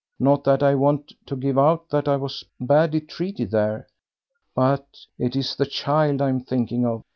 Not 0.19 0.43
that 0.45 0.63
I 0.63 0.73
want 0.73 1.13
to 1.27 1.35
give 1.35 1.59
out 1.59 1.89
that 1.89 2.07
I 2.07 2.15
was 2.15 2.43
badly 2.59 3.01
treated 3.01 3.51
there, 3.51 3.85
but 4.55 5.05
it 5.19 5.35
is 5.35 5.55
the 5.55 5.67
child 5.67 6.23
I'm 6.23 6.39
thinking 6.39 6.87
of. 6.87 7.03